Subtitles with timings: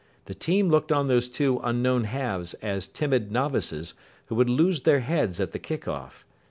[0.25, 3.93] The team looked on those two unknown halves as timid novices,
[4.29, 6.25] who would lose their heads at the kick off.